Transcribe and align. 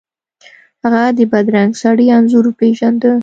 هغه 0.83 1.03
د 1.17 1.19
بدرنګه 1.31 1.79
سړي 1.83 2.05
انځور 2.17 2.45
وپیژنده. 2.47 3.11